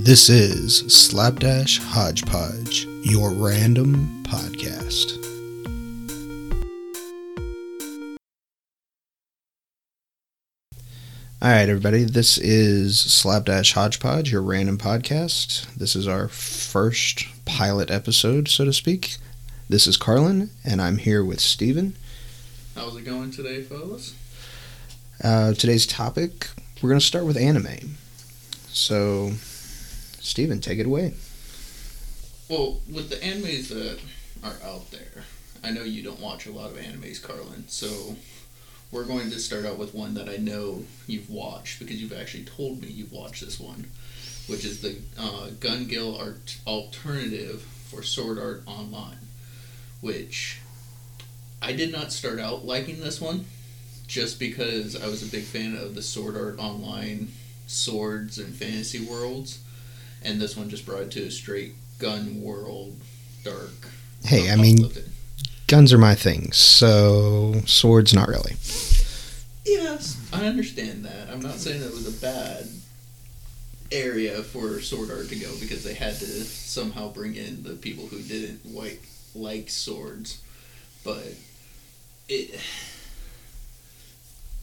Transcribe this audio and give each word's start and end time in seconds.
This 0.00 0.28
is 0.30 0.78
Slapdash 0.94 1.80
Hodgepodge, 1.80 2.86
your 3.02 3.32
random 3.32 4.22
podcast. 4.22 5.16
All 11.42 11.50
right, 11.50 11.68
everybody. 11.68 12.04
This 12.04 12.38
is 12.38 12.96
Slapdash 12.96 13.72
Hodgepodge, 13.72 14.30
your 14.30 14.40
random 14.40 14.78
podcast. 14.78 15.66
This 15.74 15.96
is 15.96 16.06
our 16.06 16.28
first 16.28 17.26
pilot 17.44 17.90
episode, 17.90 18.46
so 18.48 18.64
to 18.64 18.72
speak. 18.72 19.16
This 19.68 19.88
is 19.88 19.96
Carlin, 19.96 20.50
and 20.64 20.80
I'm 20.80 20.98
here 20.98 21.24
with 21.24 21.40
Steven. 21.40 21.96
How's 22.76 22.96
it 22.96 23.04
going 23.04 23.32
today, 23.32 23.62
fellas? 23.62 24.14
Uh, 25.24 25.54
today's 25.54 25.88
topic, 25.88 26.50
we're 26.80 26.88
going 26.88 27.00
to 27.00 27.04
start 27.04 27.24
with 27.26 27.36
anime. 27.36 27.96
So, 28.68 29.32
Steven, 30.28 30.60
take 30.60 30.78
it 30.78 30.84
away. 30.84 31.14
Well, 32.50 32.80
with 32.92 33.08
the 33.08 33.16
animes 33.16 33.68
that 33.68 33.98
are 34.44 34.56
out 34.62 34.90
there, 34.90 35.24
I 35.64 35.70
know 35.70 35.82
you 35.82 36.02
don't 36.02 36.20
watch 36.20 36.46
a 36.46 36.52
lot 36.52 36.70
of 36.70 36.76
animes, 36.76 37.22
Carlin, 37.22 37.64
so 37.66 38.14
we're 38.92 39.04
going 39.04 39.30
to 39.30 39.38
start 39.38 39.64
out 39.64 39.78
with 39.78 39.94
one 39.94 40.12
that 40.14 40.28
I 40.28 40.36
know 40.36 40.84
you've 41.06 41.30
watched 41.30 41.78
because 41.78 42.00
you've 42.00 42.12
actually 42.12 42.44
told 42.44 42.82
me 42.82 42.88
you've 42.88 43.12
watched 43.12 43.42
this 43.42 43.58
one, 43.58 43.88
which 44.46 44.66
is 44.66 44.82
the 44.82 44.96
uh, 45.18 45.48
Gun 45.60 45.86
Gale 45.86 46.14
art 46.14 46.58
alternative 46.66 47.62
for 47.62 48.02
Sword 48.02 48.38
Art 48.38 48.62
Online, 48.66 49.18
which 50.02 50.60
I 51.62 51.72
did 51.72 51.90
not 51.90 52.12
start 52.12 52.38
out 52.38 52.66
liking 52.66 53.00
this 53.00 53.18
one 53.18 53.46
just 54.06 54.38
because 54.38 54.94
I 54.94 55.06
was 55.06 55.22
a 55.22 55.32
big 55.32 55.44
fan 55.44 55.74
of 55.74 55.94
the 55.94 56.02
Sword 56.02 56.36
Art 56.36 56.58
Online 56.58 57.28
swords 57.66 58.38
and 58.38 58.54
fantasy 58.54 59.00
worlds, 59.00 59.60
and 60.22 60.40
this 60.40 60.56
one 60.56 60.68
just 60.68 60.86
brought 60.86 61.02
it 61.02 61.10
to 61.12 61.24
a 61.24 61.30
straight 61.30 61.74
gun 61.98 62.42
world, 62.42 62.96
dark. 63.44 63.88
Hey, 64.24 64.50
I 64.50 64.56
mean, 64.56 64.90
guns 65.66 65.92
are 65.92 65.98
my 65.98 66.14
thing, 66.14 66.52
so 66.52 67.60
swords, 67.66 68.14
not 68.14 68.28
really. 68.28 68.54
Yes, 69.64 70.20
I 70.32 70.46
understand 70.46 71.04
that. 71.04 71.28
I'm 71.30 71.40
not 71.40 71.54
saying 71.54 71.82
it 71.82 71.92
was 71.92 72.08
a 72.08 72.20
bad 72.20 72.66
area 73.90 74.42
for 74.42 74.80
sword 74.80 75.10
art 75.10 75.28
to 75.28 75.36
go 75.36 75.50
because 75.60 75.82
they 75.84 75.94
had 75.94 76.14
to 76.16 76.26
somehow 76.26 77.10
bring 77.12 77.34
in 77.34 77.62
the 77.62 77.74
people 77.74 78.06
who 78.06 78.20
didn't 78.20 78.74
like 78.74 79.02
like 79.34 79.70
swords, 79.70 80.42
but 81.04 81.34
it. 82.28 82.58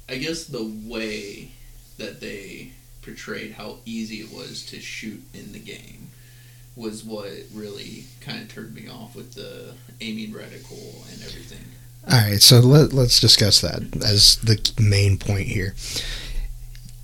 I 0.08 0.18
guess 0.18 0.46
the 0.46 0.72
way 0.86 1.50
that 1.98 2.22
they 2.22 2.72
portrayed 3.06 3.54
how 3.54 3.78
easy 3.86 4.18
it 4.18 4.34
was 4.34 4.66
to 4.66 4.80
shoot 4.82 5.24
in 5.34 5.54
the 5.54 5.60
game 5.60 6.10
was 6.76 7.06
what 7.06 7.32
really 7.54 8.04
kind 8.20 8.42
of 8.42 8.54
turned 8.54 8.76
me 8.76 8.90
off 8.90 9.16
with 9.16 9.34
the 9.34 9.74
aiming 10.02 10.32
reticle 10.32 11.10
and 11.14 11.24
everything. 11.24 11.64
All 12.12 12.20
right, 12.20 12.42
so 12.42 12.60
let, 12.60 12.92
let's 12.92 13.20
discuss 13.20 13.62
that 13.62 13.82
as 14.04 14.36
the 14.38 14.60
main 14.80 15.18
point 15.18 15.48
here. 15.48 15.74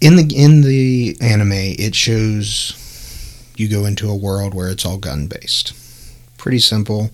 In 0.02 0.16
the 0.16 0.36
in 0.36 0.62
the 0.62 1.16
anime, 1.22 1.52
it 1.54 1.96
shows 1.96 2.74
you 3.56 3.70
go 3.70 3.86
into 3.86 4.10
a 4.10 4.16
world 4.16 4.54
where 4.54 4.70
it's 4.70 4.86
all 4.86 4.98
gun 4.98 5.28
based. 5.28 5.74
Pretty 6.38 6.60
simple. 6.60 7.12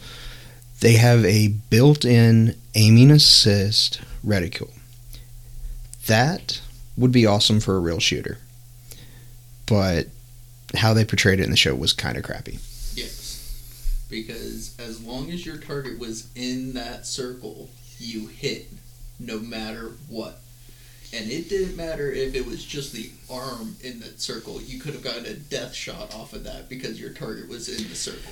They 0.80 0.94
have 0.94 1.26
a 1.26 1.50
built-in 1.50 2.56
aiming 2.76 3.12
assist 3.12 4.00
reticule. 4.24 4.70
That 6.06 6.62
would 6.96 7.12
be 7.12 7.26
awesome 7.26 7.60
for 7.60 7.76
a 7.76 7.80
real 7.80 8.00
shooter. 8.00 8.38
But 9.68 10.08
how 10.76 10.94
they 10.94 11.06
portrayed 11.06 11.40
it 11.40 11.44
in 11.44 11.52
the 11.52 11.58
show 11.58 11.76
was 11.76 11.94
kind 11.94 12.18
of 12.18 12.23
crappy. 12.23 12.60
Yes. 12.94 14.06
Because 14.09 14.78
as 14.80 15.04
long 15.04 15.30
as 15.32 15.46
your 15.46 15.58
target 15.58 16.00
was 16.00 16.30
in 16.36 16.74
that 16.74 17.06
circle, 17.06 17.70
you 18.00 18.28
hit 18.28 18.68
no 19.19 19.40
matter 19.40 19.91
what. 20.09 20.41
And 21.14 21.31
it 21.31 21.50
didn't 21.50 21.78
matter 21.78 22.12
if 22.12 22.36
it 22.36 22.46
was 22.46 22.66
just 22.66 22.91
the 22.91 23.12
arm 23.30 23.78
in 23.81 24.00
that 24.02 24.19
circle. 24.22 24.62
You 24.62 24.80
could 24.80 24.94
have 24.94 25.03
gotten 25.03 25.25
a 25.25 25.34
death 25.34 25.74
shot 25.74 26.14
off 26.14 26.34
of 26.34 26.44
that 26.44 26.68
because 26.68 27.00
your 27.00 27.12
target 27.12 27.47
was 27.47 27.70
in 27.70 27.88
the 27.88 27.96
circle. 27.96 28.31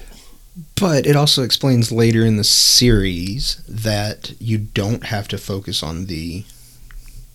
But 0.79 1.05
it 1.05 1.15
also 1.15 1.43
explains 1.43 1.91
later 1.91 2.25
in 2.25 2.37
the 2.37 2.43
series 2.43 3.61
that 3.67 4.33
you 4.39 4.57
don't 4.57 5.05
have 5.05 5.27
to 5.29 5.37
focus 5.37 5.83
on 5.83 6.05
the 6.05 6.45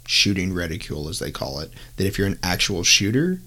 shooting 0.07 0.53
reticule, 0.53 1.09
as 1.09 1.19
they 1.19 1.31
call 1.31 1.61
it. 1.61 1.71
That 1.97 2.07
if 2.07 2.19
you're 2.19 2.27
an 2.27 2.39
actual 2.43 2.83
shooter, 2.83 3.41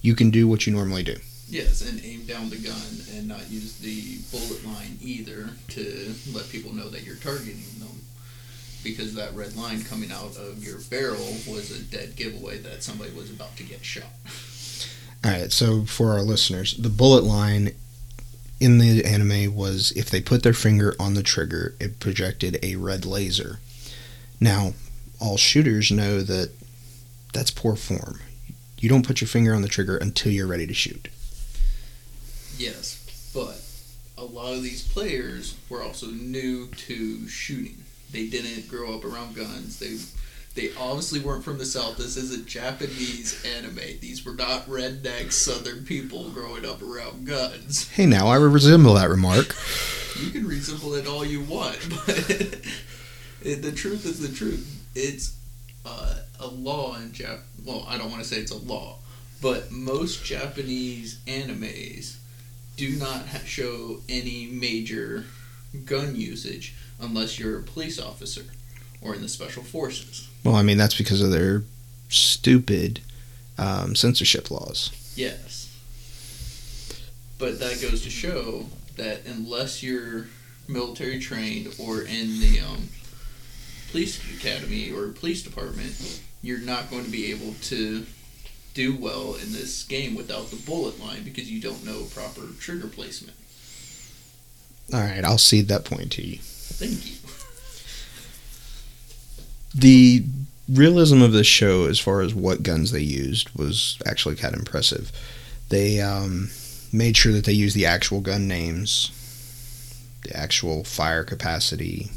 you 0.00 0.14
can 0.14 0.30
do 0.30 0.46
what 0.48 0.66
you 0.66 0.72
normally 0.72 1.02
do. 1.02 1.16
Yes, 1.48 1.80
and 1.88 2.04
aim 2.04 2.26
down 2.26 2.50
the 2.50 2.56
gun 2.56 2.76
and 3.16 3.26
not 3.26 3.50
use 3.50 3.78
the 3.78 4.18
bullet 4.30 4.64
line 4.66 4.98
either 5.00 5.50
to 5.68 6.14
let 6.32 6.48
people 6.50 6.74
know 6.74 6.88
that 6.90 7.04
you're 7.04 7.16
targeting 7.16 7.62
them. 7.78 7.88
Because 8.84 9.14
that 9.14 9.34
red 9.34 9.56
line 9.56 9.82
coming 9.82 10.12
out 10.12 10.36
of 10.36 10.62
your 10.62 10.78
barrel 10.90 11.36
was 11.48 11.70
a 11.70 11.82
dead 11.82 12.16
giveaway 12.16 12.58
that 12.58 12.82
somebody 12.82 13.10
was 13.12 13.30
about 13.30 13.56
to 13.56 13.62
get 13.62 13.84
shot. 13.84 14.04
All 15.24 15.32
right, 15.32 15.50
so 15.50 15.84
for 15.84 16.12
our 16.12 16.22
listeners, 16.22 16.76
the 16.76 16.88
bullet 16.88 17.24
line 17.24 17.72
in 18.60 18.78
the 18.78 19.04
anime 19.04 19.54
was 19.54 19.90
if 19.92 20.10
they 20.10 20.20
put 20.20 20.42
their 20.42 20.52
finger 20.52 20.94
on 21.00 21.14
the 21.14 21.22
trigger, 21.22 21.74
it 21.80 21.98
projected 21.98 22.58
a 22.62 22.76
red 22.76 23.04
laser. 23.04 23.58
Now, 24.40 24.74
all 25.20 25.36
shooters 25.36 25.90
know 25.90 26.20
that 26.20 26.50
that's 27.32 27.50
poor 27.50 27.74
form. 27.74 28.20
You 28.78 28.88
don't 28.88 29.06
put 29.06 29.20
your 29.20 29.28
finger 29.28 29.54
on 29.54 29.62
the 29.62 29.68
trigger 29.68 29.96
until 29.96 30.32
you're 30.32 30.46
ready 30.46 30.66
to 30.66 30.74
shoot. 30.74 31.08
Yes, 32.56 33.30
but 33.34 33.60
a 34.16 34.24
lot 34.24 34.52
of 34.52 34.62
these 34.62 34.86
players 34.86 35.56
were 35.68 35.82
also 35.82 36.06
new 36.08 36.68
to 36.68 37.28
shooting. 37.28 37.84
They 38.10 38.26
didn't 38.26 38.68
grow 38.68 38.94
up 38.94 39.04
around 39.04 39.36
guns. 39.36 39.78
They 39.78 39.96
they 40.54 40.74
obviously 40.76 41.20
weren't 41.20 41.44
from 41.44 41.58
the 41.58 41.64
south. 41.64 41.98
This 41.98 42.16
is 42.16 42.32
a 42.32 42.42
Japanese 42.42 43.44
anime. 43.44 44.00
These 44.00 44.24
were 44.24 44.34
not 44.34 44.66
redneck 44.66 45.30
southern 45.30 45.84
people 45.84 46.30
growing 46.30 46.64
up 46.64 46.82
around 46.82 47.26
guns. 47.26 47.88
Hey, 47.90 48.06
now 48.06 48.26
I 48.26 48.36
resemble 48.36 48.94
that 48.94 49.08
remark. 49.08 49.54
You 50.20 50.30
can 50.30 50.48
resemble 50.48 50.94
it 50.94 51.06
all 51.06 51.24
you 51.24 51.42
want, 51.42 51.78
but 52.06 52.18
it, 53.42 53.62
the 53.62 53.70
truth 53.70 54.04
is 54.04 54.18
the 54.18 54.34
truth. 54.34 54.84
It's 54.96 55.36
a 56.40 56.46
law 56.46 56.96
in 56.96 57.10
Jap. 57.10 57.40
Well, 57.64 57.84
I 57.88 57.98
don't 57.98 58.10
want 58.10 58.22
to 58.22 58.28
say 58.28 58.36
it's 58.36 58.52
a 58.52 58.56
law, 58.56 58.96
but 59.40 59.70
most 59.70 60.24
Japanese 60.24 61.20
animes 61.26 62.16
do 62.76 62.90
not 62.90 63.26
ha- 63.26 63.40
show 63.44 64.00
any 64.08 64.46
major 64.46 65.24
gun 65.84 66.16
usage 66.16 66.74
unless 67.00 67.38
you're 67.38 67.58
a 67.58 67.62
police 67.62 68.00
officer 68.00 68.42
or 69.00 69.14
in 69.14 69.22
the 69.22 69.28
special 69.28 69.62
forces. 69.62 70.28
Well, 70.44 70.54
I 70.54 70.62
mean, 70.62 70.78
that's 70.78 70.96
because 70.96 71.20
of 71.20 71.30
their 71.30 71.64
stupid 72.08 73.00
um, 73.58 73.94
censorship 73.94 74.50
laws. 74.50 74.90
Yes. 75.16 75.76
But 77.38 77.60
that 77.60 77.80
goes 77.80 78.02
to 78.02 78.10
show 78.10 78.66
that 78.96 79.26
unless 79.26 79.82
you're 79.82 80.26
military 80.66 81.18
trained 81.18 81.74
or 81.78 82.02
in 82.02 82.40
the 82.40 82.60
um, 82.60 82.88
police 83.90 84.18
academy 84.36 84.92
or 84.92 85.08
police 85.08 85.42
department, 85.42 86.20
you're 86.42 86.58
not 86.58 86.90
going 86.90 87.04
to 87.04 87.10
be 87.10 87.30
able 87.30 87.54
to 87.62 88.06
do 88.74 88.94
well 88.94 89.34
in 89.34 89.52
this 89.52 89.82
game 89.84 90.14
without 90.14 90.50
the 90.50 90.56
bullet 90.56 91.00
line 91.00 91.24
because 91.24 91.50
you 91.50 91.60
don't 91.60 91.84
know 91.84 92.04
proper 92.14 92.42
trigger 92.60 92.86
placement. 92.86 93.36
All 94.92 95.00
right, 95.00 95.24
I'll 95.24 95.38
cede 95.38 95.68
that 95.68 95.84
point 95.84 96.12
to 96.12 96.22
you. 96.22 96.38
Thank 96.40 97.06
you. 97.06 97.16
The 99.74 100.24
realism 100.68 101.22
of 101.22 101.32
this 101.32 101.46
show, 101.46 101.86
as 101.86 101.98
far 101.98 102.20
as 102.20 102.34
what 102.34 102.62
guns 102.62 102.90
they 102.90 103.00
used, 103.00 103.50
was 103.50 103.98
actually 104.06 104.36
kind 104.36 104.54
of 104.54 104.60
impressive. 104.60 105.12
They 105.68 106.00
um, 106.00 106.50
made 106.92 107.16
sure 107.16 107.32
that 107.32 107.44
they 107.44 107.52
used 107.52 107.76
the 107.76 107.86
actual 107.86 108.20
gun 108.20 108.48
names, 108.48 109.12
the 110.22 110.34
actual 110.36 110.84
fire 110.84 111.24
capacity, 111.24 112.10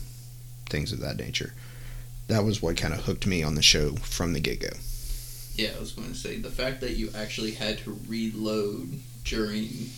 things 0.71 0.91
of 0.91 0.99
that 1.01 1.17
nature. 1.17 1.53
That 2.27 2.43
was 2.43 2.61
what 2.61 2.77
kind 2.77 2.93
of 2.93 3.01
hooked 3.01 3.27
me 3.27 3.43
on 3.43 3.55
the 3.55 3.61
show 3.61 3.91
from 3.97 4.33
the 4.33 4.39
get 4.39 4.61
go. 4.61 4.69
Yeah, 5.55 5.71
I 5.75 5.79
was 5.79 5.91
going 5.91 6.07
to 6.07 6.15
say 6.15 6.37
the 6.37 6.49
fact 6.49 6.81
that 6.81 6.91
you 6.91 7.09
actually 7.13 7.51
had 7.51 7.77
to 7.79 7.99
reload 8.07 8.99
during 9.25 9.89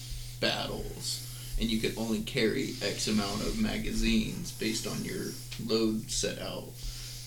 battles 0.42 1.30
and 1.60 1.70
you 1.70 1.80
could 1.80 1.98
only 1.98 2.22
carry 2.22 2.74
X 2.82 3.08
amount 3.08 3.42
of 3.42 3.62
magazines 3.62 4.52
based 4.52 4.88
on 4.88 5.06
your 5.06 5.28
load 5.66 6.10
set 6.10 6.40
out. 6.42 6.70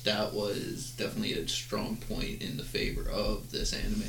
That 0.04 0.34
was 0.34 0.92
definitely 0.96 1.34
a 1.34 1.48
strong 1.48 1.96
point 1.96 2.42
in 2.42 2.56
the 2.56 2.64
favor 2.64 3.08
of 3.08 3.50
this 3.50 3.72
anime. 3.72 4.02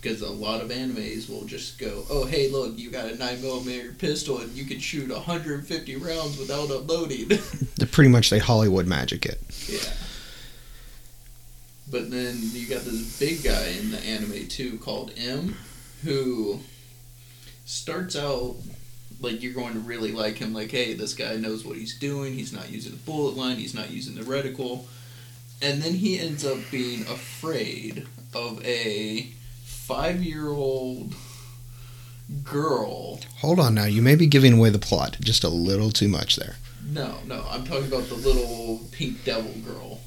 Because 0.00 0.22
a 0.22 0.30
lot 0.30 0.60
of 0.60 0.68
animes 0.68 1.28
will 1.28 1.44
just 1.44 1.78
go, 1.78 2.04
oh, 2.08 2.24
hey, 2.24 2.48
look, 2.50 2.78
you 2.78 2.90
got 2.90 3.06
a 3.06 3.16
nine 3.16 3.42
millimeter 3.42 3.92
pistol 3.92 4.38
and 4.38 4.52
you 4.52 4.64
can 4.64 4.78
shoot 4.78 5.10
150 5.10 5.96
rounds 5.96 6.38
without 6.38 6.70
unloading. 6.70 7.28
They're 7.76 7.88
pretty 7.88 8.10
much 8.10 8.30
they 8.30 8.38
Hollywood 8.38 8.86
magic 8.86 9.26
it. 9.26 9.40
Yeah. 9.66 9.92
But 11.90 12.10
then 12.10 12.38
you 12.52 12.68
got 12.68 12.82
this 12.82 13.18
big 13.18 13.42
guy 13.42 13.68
in 13.78 13.90
the 13.90 13.98
anime 13.98 14.46
too 14.46 14.78
called 14.78 15.12
M, 15.16 15.56
who 16.04 16.60
starts 17.64 18.14
out 18.14 18.56
like 19.20 19.42
you're 19.42 19.54
going 19.54 19.74
to 19.74 19.80
really 19.80 20.12
like 20.12 20.38
him. 20.38 20.52
Like, 20.52 20.70
hey, 20.70 20.94
this 20.94 21.14
guy 21.14 21.36
knows 21.36 21.64
what 21.64 21.76
he's 21.76 21.98
doing. 21.98 22.34
He's 22.34 22.52
not 22.52 22.70
using 22.70 22.92
the 22.92 22.98
bullet 22.98 23.36
line. 23.36 23.56
He's 23.56 23.74
not 23.74 23.90
using 23.90 24.14
the 24.14 24.22
reticle. 24.22 24.84
And 25.60 25.82
then 25.82 25.94
he 25.94 26.18
ends 26.18 26.44
up 26.44 26.58
being 26.70 27.02
afraid 27.02 28.06
of 28.34 28.64
a 28.64 29.28
five-year-old 29.88 31.14
girl. 32.44 33.20
Hold 33.38 33.58
on 33.58 33.74
now. 33.74 33.86
You 33.86 34.02
may 34.02 34.16
be 34.16 34.26
giving 34.26 34.52
away 34.58 34.68
the 34.68 34.78
plot 34.78 35.16
just 35.20 35.44
a 35.44 35.48
little 35.48 35.90
too 35.90 36.08
much 36.08 36.36
there. 36.36 36.56
No, 36.84 37.16
no, 37.26 37.42
I'm 37.48 37.64
talking 37.64 37.88
about 37.88 38.06
the 38.08 38.14
little 38.16 38.82
pink 38.92 39.24
devil 39.24 39.50
girl. 39.64 40.00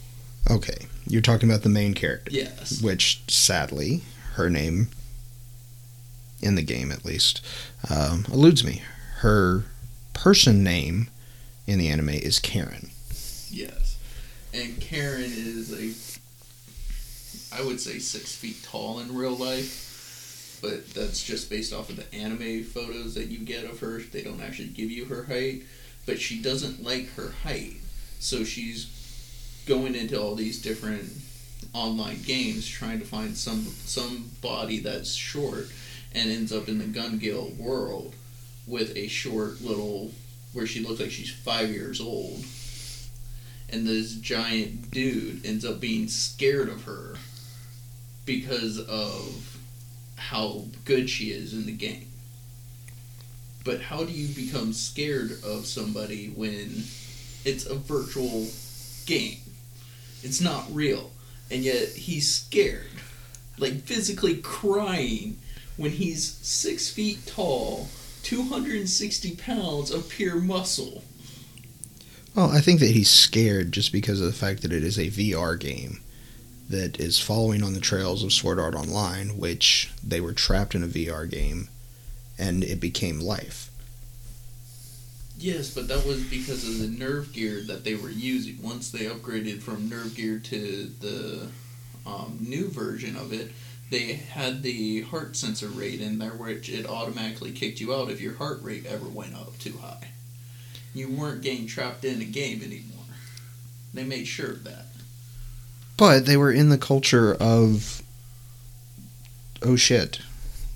Okay. 0.50 0.86
You're 1.07 1.22
talking 1.24 1.50
about 1.50 1.63
the 1.63 1.69
main 1.69 1.95
character, 1.95 2.31
Yes. 2.31 2.80
which 2.81 3.22
sadly, 3.28 4.04
her 4.33 4.50
name, 4.51 4.89
in 6.44 6.54
the 6.56 6.62
game 6.62 6.92
at 6.92 7.04
least, 7.04 7.42
um, 7.89 8.25
eludes 8.31 8.63
me. 8.63 8.84
Her 9.18 9.66
person 10.13 10.63
name 10.63 11.10
in 11.66 11.80
the 11.80 11.88
anime 11.89 12.10
is 12.10 12.38
Karen. 12.39 12.92
Yes. 13.50 13.98
And 14.54 14.80
Karen 14.80 15.24
is 15.36 15.72
a, 15.74 16.20
I 17.53 17.62
would 17.62 17.81
say 17.81 18.00
six 18.00 18.33
feet 18.33 18.63
tall 18.63 19.00
in 19.00 19.15
real 19.15 19.36
life, 19.36 20.59
but 20.62 20.89
that's 20.94 21.21
just 21.21 21.50
based 21.50 21.74
off 21.74 21.89
of 21.89 21.98
the 21.98 22.15
anime 22.15 22.63
photos 22.63 23.13
that 23.15 23.27
you 23.27 23.39
get 23.39 23.65
of 23.65 23.80
her. 23.81 24.00
They 24.00 24.21
don't 24.21 24.42
actually 24.42 24.69
give 24.69 24.89
you 24.89 25.06
her 25.06 25.24
height, 25.24 25.63
but 26.06 26.19
she 26.19 26.42
doesn't 26.42 26.83
like 26.83 27.13
her 27.15 27.33
height, 27.44 27.75
so 28.19 28.44
she's 28.45 29.63
going 29.68 29.95
into 29.95 30.19
all 30.19 30.36
these 30.36 30.62
different 30.62 31.12
online 31.74 32.21
games 32.24 32.68
trying 32.68 33.00
to 33.00 33.06
find 33.06 33.36
some 33.38 33.65
somebody 33.86 34.80
that's 34.80 35.13
short 35.13 35.68
and 36.13 36.31
ends 36.31 36.51
up 36.51 36.68
in 36.68 36.80
the 36.80 36.86
Gun 36.86 37.19
world 37.57 38.15
with 38.65 38.95
a 38.95 39.07
short 39.07 39.62
little 39.62 40.12
where 40.53 40.68
she 40.68 40.81
looks 40.81 41.00
like 41.00 41.12
she's 41.12 41.31
five 41.31 41.69
years 41.69 42.00
old. 42.00 42.44
And 43.69 43.88
this 43.88 44.15
giant 44.15 44.92
dude 44.92 45.45
ends 45.45 45.63
up 45.63 45.80
being 45.80 46.07
scared 46.07 46.68
of 46.68 46.83
her 46.83 47.15
because 48.39 48.80
of 48.80 49.57
how 50.16 50.63
good 50.86 51.10
she 51.10 51.31
is 51.31 51.54
in 51.54 51.66
the 51.66 51.72
game. 51.74 52.07
But 53.66 53.81
how 53.81 54.06
do 54.06 54.13
you 54.13 54.33
become 54.33 54.72
scared 54.72 55.31
of 55.44 55.66
somebody 55.66 56.30
when 56.30 56.83
it's 57.44 57.66
a 57.66 57.75
virtual 57.75 58.48
game? 59.06 59.39
It's 60.24 60.39
not 60.39 60.66
real. 60.72 61.12
And 61.51 61.62
yet 61.63 61.89
he's 61.89 62.31
scared. 62.31 62.88
Like 63.57 63.81
physically 63.81 64.38
crying 64.38 65.38
when 65.75 65.92
he's 65.92 66.38
six 66.42 66.89
feet 66.89 67.25
tall, 67.27 67.89
260 68.24 69.36
pounds 69.36 69.92
of 69.92 70.07
pure 70.07 70.38
muscle. 70.38 71.04
Well, 72.34 72.50
I 72.50 72.62
think 72.62 72.80
that 72.80 72.92
he's 72.92 73.10
scared 73.10 73.74
just 73.74 73.92
because 73.92 74.22
of 74.22 74.27
the 74.27 74.31
fact 74.31 74.62
that 74.62 74.72
it 74.72 74.86
is 74.86 74.98
a 74.98 75.07
VR 75.07 75.60
game 75.60 76.00
that 76.71 77.00
is 77.00 77.19
following 77.19 77.63
on 77.63 77.73
the 77.73 77.79
trails 77.79 78.23
of 78.23 78.33
Sword 78.33 78.59
Art 78.59 78.75
Online, 78.75 79.38
which 79.38 79.91
they 80.03 80.21
were 80.21 80.33
trapped 80.33 80.73
in 80.73 80.83
a 80.83 80.88
VR 80.88 81.29
game 81.29 81.68
and 82.39 82.63
it 82.63 82.79
became 82.79 83.19
life. 83.19 83.69
Yes, 85.38 85.73
but 85.73 85.88
that 85.88 86.06
was 86.06 86.23
because 86.23 86.68
of 86.68 86.79
the 86.79 86.88
nerve 86.88 87.33
gear 87.33 87.62
that 87.63 87.83
they 87.83 87.95
were 87.95 88.09
using. 88.09 88.62
Once 88.62 88.91
they 88.91 89.06
upgraded 89.06 89.62
from 89.62 89.89
nerve 89.89 90.15
gear 90.15 90.39
to 90.39 90.85
the 91.00 91.47
um, 92.06 92.38
new 92.39 92.69
version 92.69 93.15
of 93.15 93.33
it, 93.33 93.51
they 93.89 94.13
had 94.13 94.63
the 94.63 95.01
heart 95.01 95.35
sensor 95.35 95.67
rate 95.67 96.00
in 96.00 96.19
there, 96.19 96.31
which 96.31 96.69
it 96.69 96.88
automatically 96.88 97.51
kicked 97.51 97.81
you 97.81 97.94
out 97.94 98.09
if 98.09 98.21
your 98.21 98.35
heart 98.35 98.62
rate 98.62 98.85
ever 98.85 99.07
went 99.07 99.35
up 99.35 99.57
too 99.57 99.77
high. 99.81 100.09
You 100.94 101.09
weren't 101.09 101.41
getting 101.41 101.67
trapped 101.67 102.06
in 102.06 102.21
a 102.21 102.25
game 102.25 102.62
anymore. 102.62 103.06
They 103.94 104.03
made 104.03 104.27
sure 104.27 104.51
of 104.51 104.63
that. 104.63 104.85
But 106.01 106.25
they 106.25 106.36
were 106.36 106.51
in 106.51 106.69
the 106.69 106.80
culture 106.80 107.36
of, 107.36 108.01
oh 109.62 109.75
shit, 109.75 110.19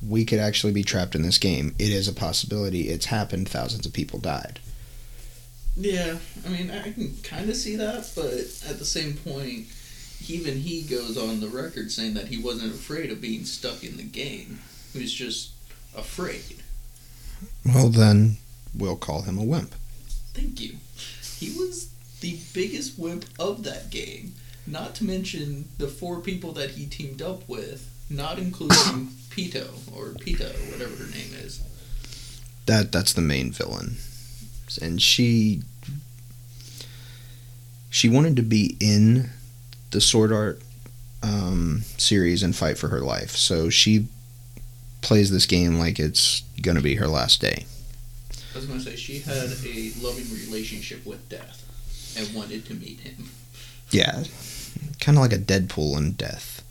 we 0.07 0.24
could 0.24 0.38
actually 0.38 0.72
be 0.72 0.83
trapped 0.83 1.16
in 1.16 1.24
this 1.24 1.39
game. 1.39 1.74
It 1.80 1.89
is 1.89 2.07
a 2.07 2.13
possibility. 2.13 2.89
It's 2.89 3.07
happened. 3.07 3.50
Thousands 3.50 3.88
of 3.88 3.94
people 3.94 4.19
died. 4.19 4.60
Yeah, 5.75 6.18
I 6.45 6.50
mean, 6.50 6.69
I 6.69 6.92
can 6.92 7.18
kind 7.24 7.50
of 7.50 7.56
see 7.56 7.75
that, 7.75 8.12
but 8.16 8.33
at 8.69 8.77
the 8.77 8.86
same 8.86 9.13
point, 9.13 9.66
even 10.30 10.60
he 10.60 10.83
goes 10.83 11.18
on 11.18 11.39
the 11.39 11.48
record 11.48 11.92
saying 11.92 12.13
that 12.13 12.27
he 12.27 12.38
wasn't 12.38 12.75
afraid 12.75 13.12
of 13.12 13.19
being 13.19 13.45
stuck 13.45 13.83
in 13.83 13.98
the 13.98 14.04
game. 14.04 14.60
He 14.94 15.00
was 15.00 15.12
just 15.12 15.54
afraid. 15.98 16.57
Well, 17.66 17.89
then 17.89 18.38
we'll 18.75 18.95
call 18.95 19.24
him 19.24 19.39
a 19.39 19.44
wimp. 19.44 19.74
Thank 20.36 20.62
you. 20.62 20.75
He 21.39 21.48
was 21.57 21.89
the 22.22 22.38
biggest 22.54 23.00
wimp 23.00 23.25
of 23.39 23.63
that 23.63 23.89
game. 23.89 24.36
Not 24.67 24.95
to 24.95 25.03
mention 25.03 25.69
the 25.77 25.88
four 25.88 26.19
people 26.21 26.51
that 26.53 26.71
he 26.71 26.85
teamed 26.85 27.21
up 27.21 27.47
with, 27.47 27.89
not 28.09 28.39
including 28.39 29.07
Pito 29.29 29.67
or 29.95 30.13
Pita, 30.15 30.45
whatever 30.71 30.95
her 30.95 31.12
name 31.12 31.33
is. 31.33 31.62
That 32.65 32.91
that's 32.91 33.13
the 33.13 33.21
main 33.21 33.51
villain, 33.51 33.97
and 34.81 35.00
she 35.00 35.62
she 37.91 38.09
wanted 38.09 38.35
to 38.38 38.41
be 38.41 38.75
in 38.79 39.29
the 39.91 40.01
Sword 40.01 40.31
Art 40.31 40.62
um, 41.21 41.83
series 41.97 42.41
and 42.41 42.56
fight 42.56 42.79
for 42.79 42.88
her 42.88 43.01
life. 43.01 43.31
So 43.31 43.69
she 43.69 44.07
plays 45.01 45.29
this 45.29 45.45
game 45.45 45.77
like 45.77 46.00
it's 46.00 46.41
gonna 46.59 46.81
be 46.81 46.95
her 46.95 47.07
last 47.07 47.39
day. 47.39 47.65
I 48.56 48.57
was 48.57 48.67
going 48.67 48.79
to 48.79 48.85
say 48.85 48.95
she 48.95 49.19
had 49.19 49.51
a 49.65 49.91
loving 50.01 50.31
relationship 50.31 51.06
with 51.06 51.27
Death 51.27 51.62
and 52.17 52.33
wanted 52.33 52.65
to 52.67 52.73
meet 52.73 53.01
him. 53.01 53.29
Yeah, 53.91 54.23
kind 55.00 55.18
of 55.18 55.21
like 55.21 55.33
a 55.33 55.38
Deadpool 55.38 55.97
and 55.97 56.18
Death. 56.18 56.63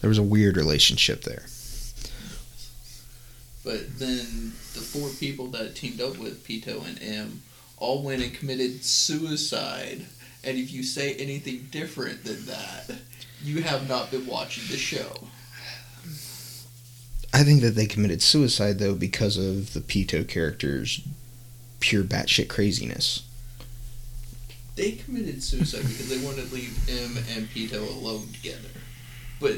There 0.00 0.08
was 0.08 0.18
a 0.18 0.22
weird 0.22 0.56
relationship 0.56 1.22
there. 1.22 1.46
But 3.64 3.98
then 3.98 4.52
the 4.74 4.80
four 4.80 5.10
people 5.10 5.48
that 5.48 5.74
teamed 5.74 6.00
up 6.00 6.18
with 6.18 6.46
Pito 6.46 6.86
and 6.86 7.02
M 7.02 7.42
all 7.76 8.02
went 8.02 8.22
and 8.22 8.32
committed 8.32 8.84
suicide. 8.84 10.06
And 10.44 10.56
if 10.56 10.72
you 10.72 10.82
say 10.82 11.14
anything 11.14 11.68
different 11.70 12.24
than 12.24 12.46
that, 12.46 12.90
you 13.42 13.62
have 13.62 13.88
not 13.88 14.10
been 14.10 14.26
watching 14.26 14.64
the 14.70 14.76
show. 14.76 15.28
I 17.34 17.42
think 17.42 17.60
that 17.60 17.74
they 17.74 17.86
committed 17.86 18.22
suicide 18.22 18.78
though 18.78 18.94
because 18.94 19.36
of 19.36 19.74
the 19.74 19.80
Pito 19.80 20.26
character's 20.26 21.02
pure 21.80 22.04
batshit 22.04 22.48
craziness. 22.48 23.27
They 24.78 24.92
committed 24.92 25.42
suicide 25.42 25.82
because 25.82 26.08
they 26.08 26.24
wanted 26.24 26.48
to 26.48 26.54
leave 26.54 26.88
M 26.88 27.16
and 27.36 27.48
Pito 27.50 27.80
alone 27.96 28.28
together. 28.32 28.68
But 29.40 29.56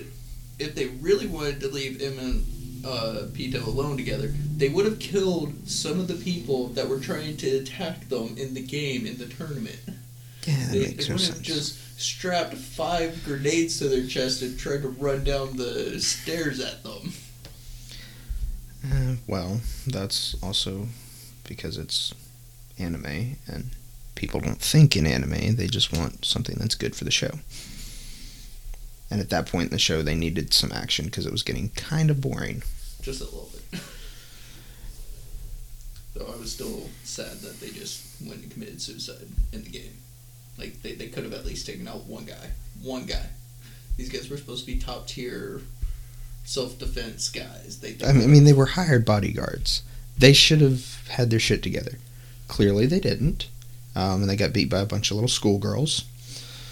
if 0.59 0.75
they 0.75 0.87
really 0.87 1.27
wanted 1.27 1.61
to 1.61 1.69
leave 1.69 2.01
M 2.03 2.19
and 2.19 2.45
uh, 2.87 3.27
Pito 3.33 3.67
alone 3.67 3.99
together, 3.99 4.29
they 4.57 4.71
would 4.71 4.87
have 4.87 4.99
killed 4.99 5.69
some 5.69 6.01
of 6.01 6.09
the 6.09 6.15
people 6.15 6.69
that 6.69 6.89
were 6.89 6.99
trying 7.01 7.37
to 7.39 7.49
attack 7.59 8.09
them 8.09 8.35
in 8.39 8.55
the 8.55 8.63
game 8.63 9.07
in 9.07 9.19
the 9.19 9.27
tournament. 9.27 9.79
Yeah, 10.47 10.57
that 10.57 10.73
They, 10.73 10.79
makes 10.81 11.05
they 11.07 11.09
no 11.11 11.15
would 11.17 11.27
have 11.27 11.35
sense. 11.37 11.47
just 11.47 12.01
strapped 12.01 12.55
five 12.55 13.23
grenades 13.27 13.79
to 13.81 13.89
their 13.89 14.07
chest 14.07 14.41
and 14.41 14.59
tried 14.59 14.81
to 14.83 14.89
run 14.89 15.23
down 15.23 15.59
the 15.59 16.01
stairs 16.01 16.61
at 16.61 16.83
them. 16.83 17.13
Uh, 18.91 19.17
well, 19.27 19.61
that's 19.87 20.35
also 20.43 20.89
because 21.47 21.77
it's 21.77 22.15
anime 22.79 23.37
and 23.47 23.71
people 24.21 24.39
don't 24.39 24.61
think 24.61 24.97
in 24.97 25.07
anime, 25.07 25.57
they 25.57 25.67
just 25.67 25.97
want 25.97 26.27
something 26.27 26.57
that's 26.59 26.75
good 26.75 26.95
for 26.95 27.05
the 27.05 27.11
show. 27.11 27.31
And 29.11 29.19
at 29.19 29.31
that 29.31 29.47
point 29.47 29.69
in 29.69 29.73
the 29.73 29.79
show, 29.79 30.03
they 30.03 30.15
needed 30.15 30.53
some 30.53 30.71
action 30.73 31.07
because 31.07 31.25
it 31.25 31.33
was 31.33 31.43
getting 31.43 31.71
kind 31.71 32.11
of 32.11 32.21
boring. 32.21 32.63
Just 33.01 33.23
a 33.23 33.25
little 33.25 33.49
bit. 33.71 33.81
Though 36.15 36.31
I 36.31 36.37
was 36.37 36.53
still 36.53 36.87
sad 37.03 37.39
that 37.39 37.61
they 37.61 37.71
just 37.71 38.21
went 38.21 38.43
and 38.43 38.51
committed 38.51 38.83
suicide 38.83 39.27
in 39.55 39.65
the 39.65 39.71
game. 39.71 39.97
Like, 40.59 40.83
they, 40.83 40.93
they 40.93 41.07
could 41.07 41.25
have 41.25 41.33
at 41.33 41.47
least 41.47 41.65
taken 41.65 41.89
out 41.89 42.05
one 42.05 42.27
guy. 42.27 42.51
One 42.83 43.07
guy. 43.07 43.25
These 43.97 44.11
guys 44.11 44.29
were 44.29 44.37
supposed 44.37 44.67
to 44.67 44.73
be 44.73 44.79
top 44.79 45.07
tier 45.07 45.63
self 46.45 46.79
defense 46.79 47.31
guys. 47.31 47.81
They 47.81 47.97
I 48.07 48.13
mean, 48.13 48.25
I 48.25 48.27
mean, 48.27 48.45
they 48.45 48.53
were 48.53 48.67
hired 48.67 49.07
bodyguards. 49.07 49.83
They 50.19 50.35
should 50.35 50.61
have 50.61 51.09
had 51.09 51.31
their 51.31 51.41
shit 51.41 51.63
together. 51.63 51.99
Clearly, 52.49 52.85
they 52.85 53.01
didn't. 53.01 53.49
Um, 53.95 54.23
and 54.23 54.31
they 54.31 54.37
got 54.37 54.53
beat 54.53 54.71
by 54.71 54.81
a 54.81 54.87
bunch 54.87 55.11
of 55.11 55.17
little 55.17 55.29
schoolgirls. 55.29 56.05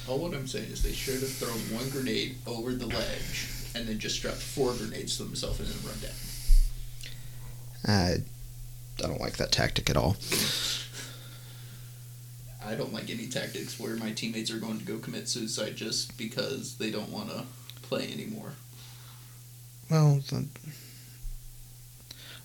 All 0.08 0.18
what 0.18 0.34
I'm 0.34 0.46
saying 0.46 0.70
is 0.70 0.82
they 0.82 0.92
should 0.92 1.20
have 1.20 1.32
thrown 1.32 1.58
one 1.76 1.90
grenade 1.90 2.36
over 2.46 2.72
the 2.72 2.86
ledge 2.86 3.48
and 3.74 3.86
then 3.86 3.98
just 3.98 4.16
strapped 4.16 4.38
four 4.38 4.72
grenades 4.72 5.16
to 5.18 5.24
themselves 5.24 5.60
and 5.60 5.68
then 5.68 5.86
run 5.86 5.98
down. 6.00 6.10
I, 7.86 9.04
I 9.04 9.08
don't 9.08 9.20
like 9.20 9.36
that 9.36 9.52
tactic 9.52 9.90
at 9.90 9.96
all. 9.96 10.16
I 12.64 12.74
don't 12.74 12.92
like 12.92 13.10
any 13.10 13.26
tactics 13.26 13.78
where 13.78 13.96
my 13.96 14.12
teammates 14.12 14.50
are 14.50 14.58
going 14.58 14.78
to 14.78 14.84
go 14.84 14.98
commit 14.98 15.28
suicide 15.28 15.76
just 15.76 16.16
because 16.18 16.76
they 16.76 16.90
don't 16.90 17.10
want 17.10 17.30
to 17.30 17.44
play 17.82 18.12
anymore. 18.12 18.52
Well, 19.90 20.20
the, 20.28 20.46